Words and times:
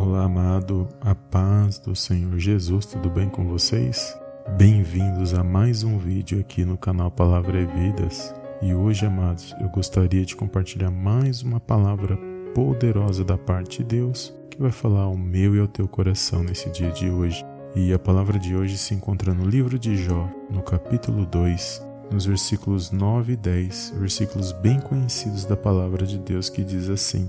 Olá, 0.00 0.26
amado, 0.26 0.86
a 1.00 1.12
paz 1.12 1.80
do 1.80 1.92
Senhor 1.96 2.38
Jesus, 2.38 2.86
tudo 2.86 3.10
bem 3.10 3.28
com 3.28 3.48
vocês? 3.48 4.16
Bem-vindos 4.56 5.34
a 5.34 5.42
mais 5.42 5.82
um 5.82 5.98
vídeo 5.98 6.38
aqui 6.38 6.64
no 6.64 6.78
canal 6.78 7.10
Palavra 7.10 7.60
e 7.60 7.66
Vidas. 7.66 8.32
E 8.62 8.72
hoje, 8.72 9.04
amados, 9.06 9.52
eu 9.60 9.68
gostaria 9.68 10.24
de 10.24 10.36
compartilhar 10.36 10.92
mais 10.92 11.42
uma 11.42 11.58
palavra 11.58 12.16
poderosa 12.54 13.24
da 13.24 13.36
parte 13.36 13.78
de 13.78 13.96
Deus 13.96 14.32
que 14.48 14.62
vai 14.62 14.70
falar 14.70 15.00
ao 15.00 15.16
meu 15.16 15.56
e 15.56 15.60
ao 15.60 15.66
teu 15.66 15.88
coração 15.88 16.44
nesse 16.44 16.70
dia 16.70 16.92
de 16.92 17.10
hoje. 17.10 17.44
E 17.74 17.92
a 17.92 17.98
palavra 17.98 18.38
de 18.38 18.54
hoje 18.54 18.78
se 18.78 18.94
encontra 18.94 19.34
no 19.34 19.44
livro 19.44 19.76
de 19.80 19.96
Jó, 19.96 20.30
no 20.48 20.62
capítulo 20.62 21.26
2, 21.26 21.84
nos 22.12 22.24
versículos 22.24 22.92
9 22.92 23.32
e 23.32 23.36
10, 23.36 23.94
versículos 23.98 24.52
bem 24.52 24.78
conhecidos 24.78 25.44
da 25.44 25.56
palavra 25.56 26.06
de 26.06 26.20
Deus 26.20 26.48
que 26.48 26.62
diz 26.62 26.88
assim: 26.88 27.28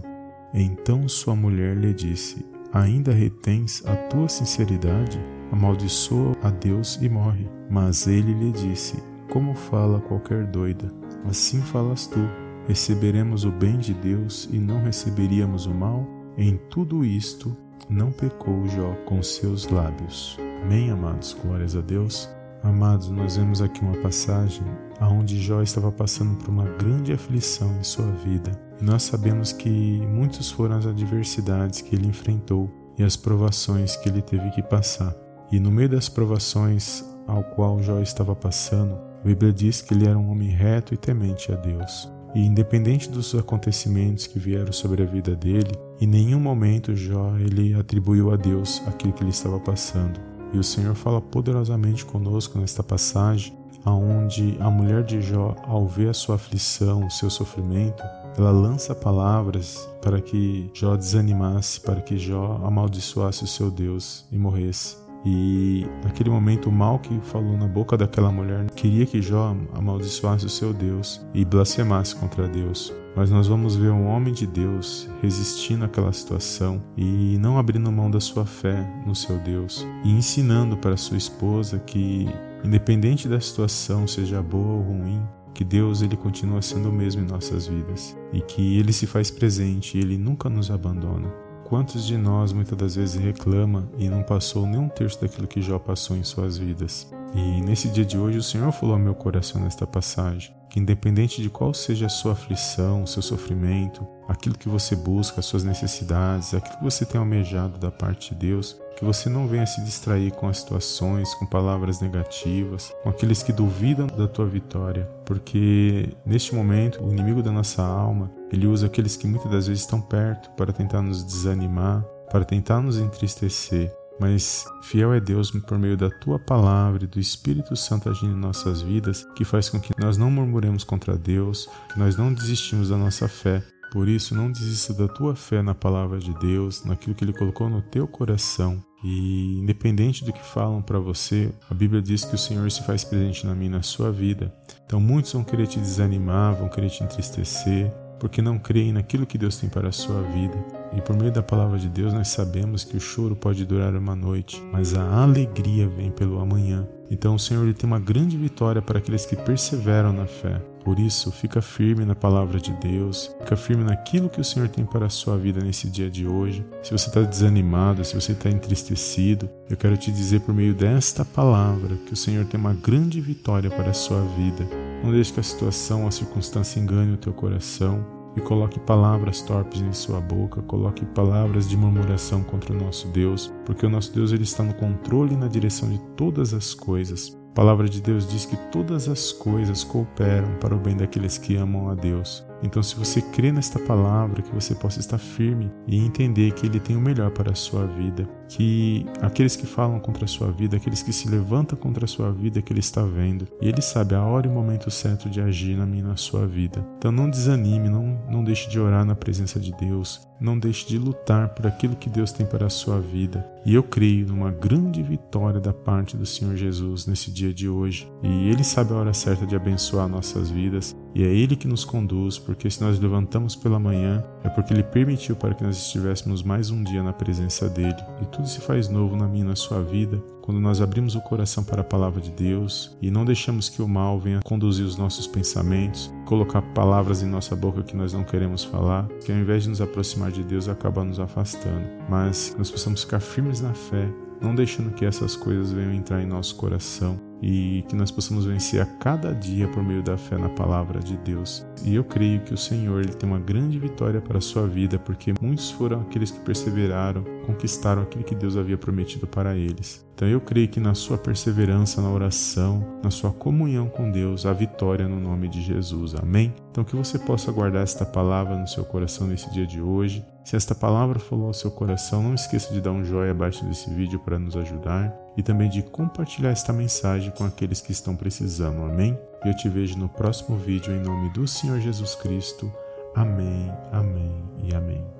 Então 0.53 1.09
sua 1.09 1.35
mulher 1.35 1.75
lhe 1.75 1.95
disse: 1.95 2.45
Ainda 2.71 3.11
retens 3.11 3.83
a 3.85 3.95
tua 3.95 4.29
sinceridade? 4.29 5.19
Amaldiçoa 5.51 6.35
a 6.43 6.49
Deus 6.49 6.99
e 7.01 7.09
morre. 7.09 7.47
Mas 7.69 8.07
ele 8.07 8.33
lhe 8.33 8.51
disse: 8.51 9.01
Como 9.31 9.55
fala 9.55 9.99
qualquer 10.01 10.45
doida? 10.45 10.91
Assim 11.27 11.61
falas 11.61 12.05
tu. 12.07 12.19
Receberemos 12.67 13.45
o 13.45 13.51
bem 13.51 13.77
de 13.77 13.93
Deus 13.93 14.47
e 14.51 14.59
não 14.59 14.83
receberíamos 14.83 15.65
o 15.65 15.73
mal? 15.73 16.05
Em 16.37 16.57
tudo 16.69 17.03
isto 17.03 17.55
não 17.89 18.11
pecou 18.11 18.67
Jó 18.67 18.93
com 19.05 19.23
seus 19.23 19.67
lábios. 19.67 20.37
Amém, 20.63 20.91
amados? 20.91 21.35
Glórias 21.41 21.75
a 21.75 21.81
Deus. 21.81 22.29
Amados, 22.61 23.09
nós 23.09 23.37
vemos 23.37 23.61
aqui 23.61 23.81
uma 23.81 23.95
passagem 24.01 24.63
onde 25.01 25.41
Jó 25.41 25.61
estava 25.61 25.91
passando 25.91 26.35
por 26.35 26.49
uma 26.49 26.65
grande 26.65 27.13
aflição 27.13 27.73
em 27.79 27.83
sua 27.83 28.11
vida. 28.11 28.51
E 28.81 28.83
nós 28.83 29.03
sabemos 29.03 29.53
que 29.53 29.69
muitos 30.07 30.51
foram 30.51 30.75
as 30.75 30.85
adversidades 30.85 31.81
que 31.81 31.95
ele 31.95 32.07
enfrentou 32.07 32.69
e 32.97 33.03
as 33.03 33.15
provações 33.15 33.95
que 33.95 34.09
ele 34.09 34.21
teve 34.21 34.49
que 34.51 34.61
passar. 34.61 35.15
E 35.51 35.59
no 35.59 35.71
meio 35.71 35.89
das 35.89 36.09
provações 36.09 37.03
ao 37.25 37.43
qual 37.43 37.81
Jó 37.81 37.99
estava 37.99 38.35
passando, 38.35 38.93
a 39.21 39.27
Bíblia 39.27 39.53
diz 39.53 39.81
que 39.81 39.93
ele 39.93 40.07
era 40.07 40.17
um 40.17 40.29
homem 40.29 40.49
reto 40.49 40.93
e 40.93 40.97
temente 40.97 41.51
a 41.51 41.55
Deus. 41.55 42.11
E 42.35 42.45
independente 42.45 43.09
dos 43.09 43.33
acontecimentos 43.33 44.27
que 44.27 44.37
vieram 44.37 44.71
sobre 44.71 45.01
a 45.01 45.05
vida 45.05 45.35
dele, 45.35 45.71
em 45.99 46.05
nenhum 46.05 46.39
momento 46.39 46.95
Jó 46.95 47.35
ele 47.37 47.73
atribuiu 47.73 48.31
a 48.31 48.35
Deus 48.35 48.83
aquilo 48.85 49.13
que 49.13 49.23
ele 49.23 49.31
estava 49.31 49.59
passando. 49.59 50.28
E 50.53 50.57
o 50.57 50.63
Senhor 50.63 50.95
fala 50.95 51.21
poderosamente 51.21 52.05
conosco 52.05 52.57
nesta 52.57 52.81
passagem, 52.81 53.57
aonde 53.85 54.57
a 54.59 54.69
mulher 54.69 55.03
de 55.03 55.21
Jó, 55.21 55.55
ao 55.67 55.87
ver 55.87 56.09
a 56.09 56.13
sua 56.13 56.35
aflição, 56.35 57.05
o 57.05 57.11
seu 57.11 57.29
sofrimento, 57.29 58.03
ela 58.37 58.51
lança 58.51 58.95
palavras 58.95 59.89
para 60.01 60.21
que 60.21 60.69
Jó 60.73 60.95
desanimasse, 60.95 61.81
para 61.81 62.01
que 62.01 62.17
Jó 62.17 62.59
amaldiçoasse 62.63 63.43
o 63.43 63.47
seu 63.47 63.69
Deus 63.69 64.25
e 64.31 64.37
morresse. 64.37 65.08
E 65.25 65.85
naquele 66.03 66.29
momento, 66.29 66.69
o 66.69 66.71
mal 66.71 66.99
que 66.99 67.19
falou 67.21 67.57
na 67.57 67.67
boca 67.67 67.97
daquela 67.97 68.31
mulher 68.31 68.69
queria 68.71 69.05
que 69.05 69.21
Jó 69.21 69.55
amaldiçoasse 69.73 70.45
o 70.45 70.49
seu 70.49 70.73
Deus 70.73 71.25
e 71.33 71.43
blasfemasse 71.43 72.15
contra 72.15 72.47
Deus. 72.47 72.93
Mas 73.15 73.31
nós 73.31 73.47
vamos 73.47 73.75
ver 73.75 73.89
um 73.89 74.07
homem 74.07 74.33
de 74.33 74.47
Deus 74.47 75.09
resistindo 75.21 75.83
àquela 75.83 76.13
situação 76.13 76.81
e 76.95 77.37
não 77.39 77.57
abrindo 77.57 77.91
mão 77.91 78.09
da 78.09 78.19
sua 78.19 78.45
fé 78.45 78.87
no 79.05 79.15
seu 79.15 79.37
Deus 79.39 79.85
e 80.05 80.11
ensinando 80.11 80.77
para 80.77 80.95
sua 80.95 81.17
esposa 81.17 81.79
que, 81.79 82.27
independente 82.63 83.27
da 83.27 83.39
situação, 83.39 84.07
seja 84.07 84.41
boa 84.41 84.75
ou 84.75 84.81
ruim, 84.83 85.21
que 85.53 85.65
Deus 85.65 86.01
ele 86.01 86.15
continua 86.15 86.61
sendo 86.61 86.89
o 86.89 86.93
mesmo 86.93 87.21
em 87.21 87.25
nossas 87.25 87.67
vidas 87.67 88.15
e 88.31 88.39
que 88.41 88.79
ele 88.79 88.93
se 88.93 89.05
faz 89.05 89.29
presente 89.29 89.97
e 89.97 90.01
ele 90.01 90.17
nunca 90.17 90.47
nos 90.47 90.71
abandona. 90.71 91.48
Quantos 91.69 92.03
de 92.07 92.17
nós 92.17 92.51
muitas 92.51 92.75
das 92.75 92.95
vezes 92.95 93.21
reclama 93.21 93.87
e 93.95 94.09
não 94.09 94.23
passou 94.23 94.65
nem 94.65 94.79
um 94.79 94.89
terço 94.89 95.21
daquilo 95.21 95.47
que 95.47 95.61
Jó 95.61 95.77
passou 95.77 96.17
em 96.17 96.23
suas 96.23 96.57
vidas? 96.57 97.07
E 97.35 97.61
nesse 97.61 97.89
dia 97.89 98.03
de 98.03 98.17
hoje 98.17 98.39
o 98.39 98.43
Senhor 98.43 98.71
falou 98.71 98.95
ao 98.95 98.99
meu 98.99 99.13
coração 99.13 99.61
nesta 99.61 99.85
passagem 99.85 100.58
que 100.69 100.79
independente 100.79 101.41
de 101.41 101.49
qual 101.49 101.73
seja 101.73 102.05
a 102.05 102.09
sua 102.09 102.33
aflição, 102.33 103.03
o 103.03 103.07
seu 103.07 103.21
sofrimento, 103.21 104.07
aquilo 104.27 104.57
que 104.57 104.69
você 104.69 104.95
busca, 104.95 105.39
as 105.39 105.45
suas 105.45 105.63
necessidades, 105.63 106.53
aquilo 106.53 106.77
que 106.77 106.83
você 106.83 107.05
tem 107.05 107.19
almejado 107.19 107.79
da 107.79 107.89
parte 107.89 108.33
de 108.33 108.47
Deus, 108.47 108.79
que 108.95 109.03
você 109.03 109.29
não 109.29 109.47
venha 109.47 109.65
se 109.65 109.81
distrair 109.83 110.31
com 110.31 110.47
as 110.47 110.59
situações, 110.59 111.33
com 111.35 111.45
palavras 111.45 111.99
negativas, 112.01 112.93
com 113.01 113.09
aqueles 113.09 113.41
que 113.41 113.51
duvidam 113.51 114.07
da 114.07 114.27
tua 114.27 114.45
vitória, 114.45 115.09
porque 115.25 116.09
neste 116.25 116.53
momento 116.53 117.03
o 117.03 117.11
inimigo 117.11 117.41
da 117.41 117.51
nossa 117.51 117.81
alma, 117.81 118.29
ele 118.51 118.67
usa 118.67 118.87
aqueles 118.87 119.15
que 119.15 119.25
muitas 119.25 119.51
das 119.51 119.67
vezes 119.67 119.83
estão 119.83 120.01
perto 120.01 120.49
para 120.51 120.73
tentar 120.73 121.01
nos 121.01 121.23
desanimar, 121.23 122.03
para 122.29 122.45
tentar 122.45 122.81
nos 122.81 122.99
entristecer, 122.99 123.91
mas 124.19 124.65
fiel 124.81 125.13
é 125.13 125.19
Deus 125.19 125.51
por 125.51 125.77
meio 125.77 125.95
da 125.95 126.09
tua 126.09 126.37
palavra 126.37 127.03
e 127.03 127.07
do 127.07 127.19
Espírito 127.19 127.75
Santo 127.75 128.09
agindo 128.09 128.33
em 128.33 128.39
nossas 128.39 128.81
vidas, 128.81 129.25
que 129.35 129.45
faz 129.45 129.69
com 129.69 129.79
que 129.79 129.93
nós 129.99 130.17
não 130.17 130.29
murmuremos 130.29 130.83
contra 130.83 131.17
Deus, 131.17 131.69
que 131.91 131.99
nós 131.99 132.17
não 132.17 132.33
desistimos 132.33 132.89
da 132.89 132.97
nossa 132.97 133.27
fé. 133.27 133.63
Por 133.91 134.07
isso, 134.07 134.35
não 134.35 134.51
desista 134.51 134.93
da 134.93 135.07
tua 135.07 135.35
fé 135.35 135.63
na 135.63 135.73
palavra 135.73 136.19
de 136.19 136.31
Deus, 136.37 136.83
naquilo 136.85 137.15
que 137.15 137.23
Ele 137.23 137.33
colocou 137.33 137.69
no 137.69 137.81
teu 137.81 138.07
coração. 138.07 138.83
E 139.03 139.59
independente 139.59 140.25
do 140.25 140.33
que 140.33 140.43
falam 140.43 140.81
para 140.81 140.99
você, 140.99 141.51
a 141.69 141.73
Bíblia 141.73 142.01
diz 142.01 142.25
que 142.25 142.35
o 142.35 142.37
Senhor 142.37 142.69
se 142.69 142.83
faz 142.83 143.03
presente 143.03 143.47
na 143.47 143.55
minha 143.55 143.71
na 143.71 143.81
sua 143.81 144.11
vida. 144.11 144.53
Então 144.85 144.99
muitos 144.99 145.33
vão 145.33 145.43
querer 145.43 145.67
te 145.67 145.79
desanimar, 145.79 146.55
vão 146.55 146.69
querer 146.69 146.89
te 146.89 147.03
entristecer, 147.03 147.91
porque 148.19 148.41
não 148.41 148.59
creem 148.59 148.93
naquilo 148.93 149.25
que 149.25 149.37
Deus 149.37 149.57
tem 149.57 149.69
para 149.69 149.89
a 149.89 149.93
sua 149.93 150.21
vida. 150.21 150.78
E 150.93 151.01
por 151.01 151.15
meio 151.15 151.31
da 151.31 151.43
palavra 151.43 151.77
de 151.77 151.87
Deus, 151.87 152.13
nós 152.13 152.29
sabemos 152.29 152.83
que 152.83 152.97
o 152.97 152.99
choro 152.99 153.35
pode 153.35 153.65
durar 153.65 153.95
uma 153.95 154.15
noite, 154.15 154.61
mas 154.71 154.95
a 154.95 155.23
alegria 155.23 155.87
vem 155.87 156.09
pelo 156.09 156.39
amanhã. 156.39 156.87
Então 157.11 157.35
o 157.35 157.39
Senhor 157.39 157.63
ele 157.63 157.73
tem 157.73 157.87
uma 157.87 157.99
grande 157.99 158.37
vitória 158.37 158.81
para 158.81 158.99
aqueles 158.99 159.25
que 159.25 159.35
perseveram 159.35 160.13
na 160.13 160.25
fé. 160.25 160.61
Por 160.83 160.97
isso, 160.97 161.31
fica 161.31 161.61
firme 161.61 162.05
na 162.05 162.15
palavra 162.15 162.59
de 162.59 162.71
Deus, 162.73 163.35
fica 163.39 163.55
firme 163.55 163.83
naquilo 163.83 164.29
que 164.29 164.39
o 164.39 164.43
Senhor 164.43 164.69
tem 164.69 164.85
para 164.85 165.07
a 165.07 165.09
sua 165.09 165.37
vida 165.37 165.59
nesse 165.59 165.89
dia 165.89 166.09
de 166.09 166.25
hoje. 166.25 166.65
Se 166.81 166.91
você 166.91 167.07
está 167.09 167.21
desanimado, 167.21 168.03
se 168.05 168.15
você 168.15 168.31
está 168.31 168.49
entristecido, 168.49 169.49
eu 169.69 169.75
quero 169.75 169.97
te 169.97 170.11
dizer 170.11 170.41
por 170.41 170.53
meio 170.53 170.73
desta 170.73 171.25
palavra 171.25 171.95
que 172.05 172.13
o 172.13 172.17
Senhor 172.17 172.45
tem 172.45 172.59
uma 172.59 172.73
grande 172.73 173.19
vitória 173.19 173.69
para 173.69 173.89
a 173.89 173.93
sua 173.93 174.21
vida. 174.37 174.65
Não 175.03 175.11
deixe 175.11 175.33
que 175.33 175.39
a 175.39 175.43
situação, 175.43 176.07
a 176.07 176.11
circunstância 176.11 176.79
engane 176.79 177.13
o 177.13 177.17
teu 177.17 177.33
coração 177.33 178.18
e 178.35 178.41
coloque 178.41 178.79
palavras 178.79 179.41
torpes 179.41 179.81
em 179.81 179.93
sua 179.93 180.19
boca, 180.19 180.61
coloque 180.61 181.05
palavras 181.05 181.67
de 181.67 181.75
murmuração 181.75 182.43
contra 182.43 182.73
o 182.73 182.77
nosso 182.77 183.07
Deus, 183.09 183.53
porque 183.65 183.85
o 183.85 183.89
nosso 183.89 184.13
Deus 184.13 184.31
ele 184.31 184.43
está 184.43 184.63
no 184.63 184.73
controle 184.73 185.33
e 185.33 185.37
na 185.37 185.47
direção 185.47 185.89
de 185.89 185.99
todas 186.15 186.53
as 186.53 186.73
coisas. 186.73 187.37
A 187.51 187.53
palavra 187.53 187.89
de 187.89 188.01
Deus 188.01 188.27
diz 188.27 188.45
que 188.45 188.55
todas 188.71 189.09
as 189.09 189.31
coisas 189.31 189.83
cooperam 189.83 190.55
para 190.59 190.75
o 190.75 190.79
bem 190.79 190.95
daqueles 190.95 191.37
que 191.37 191.55
amam 191.55 191.89
a 191.89 191.95
Deus. 191.95 192.48
Então, 192.61 192.83
se 192.83 192.95
você 192.95 193.21
crê 193.21 193.51
nesta 193.51 193.79
palavra, 193.79 194.41
que 194.41 194.53
você 194.53 194.75
possa 194.75 194.99
estar 194.99 195.17
firme 195.17 195.71
e 195.87 195.97
entender 195.97 196.51
que 196.51 196.65
Ele 196.65 196.79
tem 196.79 196.95
o 196.95 197.01
melhor 197.01 197.31
para 197.31 197.51
a 197.51 197.55
sua 197.55 197.85
vida, 197.85 198.27
que 198.47 199.05
aqueles 199.21 199.55
que 199.55 199.65
falam 199.65 199.99
contra 199.99 200.25
a 200.25 200.27
sua 200.27 200.51
vida, 200.51 200.77
aqueles 200.77 201.01
que 201.01 201.13
se 201.13 201.29
levantam 201.29 201.77
contra 201.77 202.05
a 202.05 202.07
sua 202.07 202.31
vida, 202.31 202.61
que 202.61 202.73
Ele 202.73 202.79
está 202.79 203.03
vendo, 203.03 203.47
e 203.61 203.67
Ele 203.67 203.81
sabe 203.81 204.15
a 204.15 204.23
hora 204.23 204.47
e 204.47 204.49
o 204.49 204.53
momento 204.53 204.89
certo 204.91 205.29
de 205.29 205.39
agir 205.39 205.77
na 205.77 205.85
minha 205.85 206.03
na 206.03 206.17
sua 206.17 206.45
vida. 206.45 206.85
Então, 206.97 207.11
não 207.11 207.29
desanime, 207.29 207.89
não, 207.89 208.19
não 208.29 208.43
deixe 208.43 208.69
de 208.69 208.79
orar 208.79 209.05
na 209.05 209.15
presença 209.15 209.59
de 209.59 209.71
Deus, 209.73 210.27
não 210.39 210.57
deixe 210.57 210.87
de 210.87 210.97
lutar 210.97 211.49
por 211.49 211.67
aquilo 211.67 211.95
que 211.95 212.09
Deus 212.09 212.31
tem 212.31 212.45
para 212.45 212.65
a 212.65 212.69
sua 212.69 212.99
vida. 212.99 213.45
E 213.65 213.75
eu 213.75 213.83
creio 213.83 214.27
numa 214.27 214.51
grande 214.51 215.03
vitória 215.03 215.59
da 215.59 215.73
parte 215.73 216.15
do 216.15 216.25
Senhor 216.25 216.55
Jesus 216.55 217.05
nesse 217.05 217.31
dia 217.31 217.53
de 217.53 217.67
hoje. 217.67 218.11
E 218.23 218.49
Ele 218.49 218.63
sabe 218.63 218.93
a 218.93 218.97
hora 218.97 219.13
certa 219.13 219.45
de 219.45 219.55
abençoar 219.55 220.07
nossas 220.07 220.49
vidas. 220.49 220.95
E 221.13 221.23
é 221.23 221.27
Ele 221.27 221.55
que 221.55 221.67
nos 221.67 221.83
conduz, 221.83 222.37
porque 222.37 222.69
se 222.69 222.81
nós 222.81 222.99
levantamos 222.99 223.55
pela 223.55 223.79
manhã, 223.79 224.23
é 224.43 224.49
porque 224.49 224.73
Ele 224.73 224.83
permitiu 224.83 225.35
para 225.35 225.53
que 225.53 225.63
nós 225.63 225.77
estivéssemos 225.77 226.41
mais 226.41 226.69
um 226.69 226.83
dia 226.83 227.03
na 227.03 227.13
presença 227.13 227.69
dEle. 227.69 227.95
E 228.21 228.25
tudo 228.27 228.47
se 228.47 228.61
faz 228.61 228.87
novo 228.87 229.15
na 229.15 229.27
minha 229.27 229.43
e 229.43 229.47
na 229.47 229.55
sua 229.55 229.81
vida 229.81 230.21
quando 230.49 230.59
nós 230.59 230.81
abrimos 230.81 231.13
o 231.13 231.21
coração 231.21 231.63
para 231.63 231.81
a 231.81 231.83
palavra 231.83 232.19
de 232.19 232.31
Deus 232.31 232.97
e 232.99 233.11
não 233.11 233.23
deixamos 233.23 233.69
que 233.69 233.83
o 233.83 233.87
mal 233.87 234.19
venha 234.19 234.39
conduzir 234.43 234.83
os 234.83 234.97
nossos 234.97 235.27
pensamentos, 235.27 236.11
colocar 236.25 236.63
palavras 236.73 237.21
em 237.21 237.27
nossa 237.27 237.55
boca 237.55 237.83
que 237.83 237.95
nós 237.95 238.13
não 238.13 238.23
queremos 238.23 238.63
falar, 238.63 239.07
que 239.23 239.31
ao 239.31 239.37
invés 239.37 239.61
de 239.61 239.69
nos 239.69 239.79
aproximar 239.79 240.31
de 240.31 240.41
Deus 240.41 240.67
acaba 240.67 241.03
nos 241.03 241.19
afastando. 241.19 241.87
Mas 242.09 242.55
nós 242.57 242.71
possamos 242.71 243.03
ficar 243.03 243.19
firmes 243.19 243.61
na 243.61 243.75
fé, 243.75 244.09
não 244.41 244.55
deixando 244.55 244.91
que 244.91 245.05
essas 245.05 245.35
coisas 245.35 245.71
venham 245.71 245.93
entrar 245.93 246.19
em 246.19 246.25
nosso 246.25 246.55
coração 246.55 247.19
e 247.41 247.85
que 247.87 247.95
nós 247.95 248.11
possamos 248.11 248.45
vencer 248.45 248.81
a 248.81 248.85
cada 248.85 249.33
dia 249.33 249.67
por 249.67 249.83
meio 249.83 250.03
da 250.03 250.17
fé 250.17 250.37
na 250.37 250.49
palavra 250.49 250.99
de 250.99 251.15
Deus. 251.17 251.65
E 251.83 251.95
eu 251.95 252.03
creio 252.03 252.41
que 252.41 252.53
o 252.53 252.57
Senhor 252.57 253.01
ele 253.01 253.13
tem 253.13 253.29
uma 253.29 253.39
grande 253.39 253.79
vitória 253.79 254.19
para 254.19 254.39
a 254.39 254.41
sua 254.41 254.67
vida, 254.67 254.99
porque 254.99 255.33
muitos 255.39 255.71
foram 255.71 256.01
aqueles 256.01 256.31
que 256.31 256.39
perseveraram, 256.39 257.23
conquistaram 257.45 258.01
aquilo 258.01 258.23
que 258.23 258.35
Deus 258.35 258.57
havia 258.57 258.77
prometido 258.77 259.27
para 259.27 259.55
eles. 259.55 260.05
Então 260.19 260.27
eu 260.27 260.41
creio 260.41 260.67
que 260.67 260.81
na 260.81 260.93
sua 260.93 261.17
perseverança 261.17 262.01
na 262.01 262.09
oração, 262.09 262.99
na 263.01 263.09
sua 263.09 263.31
comunhão 263.31 263.87
com 263.87 264.11
Deus, 264.11 264.45
há 264.45 264.51
vitória 264.51 265.07
no 265.07 265.17
nome 265.17 265.47
de 265.47 265.61
Jesus. 265.61 266.13
Amém? 266.13 266.53
Então 266.69 266.83
que 266.83 266.93
você 266.93 267.17
possa 267.17 267.53
guardar 267.53 267.83
esta 267.83 268.05
palavra 268.05 268.57
no 268.57 268.67
seu 268.67 268.83
coração 268.83 269.27
nesse 269.27 269.49
dia 269.49 269.65
de 269.65 269.79
hoje. 269.79 270.25
Se 270.43 270.57
esta 270.57 270.75
palavra 270.75 271.19
falou 271.19 271.47
ao 271.47 271.53
seu 271.53 271.71
coração, 271.71 272.21
não 272.21 272.35
esqueça 272.35 272.73
de 272.73 272.81
dar 272.81 272.91
um 272.91 273.05
joinha 273.05 273.31
abaixo 273.31 273.63
desse 273.63 273.89
vídeo 273.91 274.19
para 274.19 274.37
nos 274.37 274.57
ajudar 274.57 275.17
e 275.37 275.41
também 275.41 275.69
de 275.69 275.81
compartilhar 275.83 276.49
esta 276.49 276.73
mensagem 276.73 277.31
com 277.31 277.45
aqueles 277.45 277.79
que 277.79 277.93
estão 277.93 278.13
precisando. 278.13 278.83
Amém? 278.83 279.17
Eu 279.45 279.55
te 279.55 279.69
vejo 279.69 279.97
no 279.97 280.09
próximo 280.09 280.57
vídeo 280.57 280.93
em 280.93 280.99
nome 280.99 281.29
do 281.29 281.47
Senhor 281.47 281.79
Jesus 281.79 282.13
Cristo. 282.15 282.69
Amém, 283.15 283.71
amém 283.93 284.35
e 284.61 284.75
amém. 284.75 285.18